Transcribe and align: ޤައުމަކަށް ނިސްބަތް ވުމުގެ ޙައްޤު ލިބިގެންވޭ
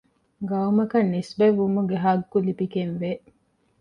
ޤައުމަކަށް 0.49 1.11
ނިސްބަތް 1.13 1.57
ވުމުގެ 1.59 1.97
ޙައްޤު 2.05 2.37
ލިބިގެންވޭ 2.47 3.11